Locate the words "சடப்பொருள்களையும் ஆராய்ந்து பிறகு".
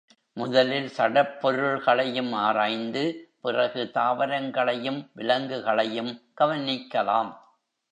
0.97-3.91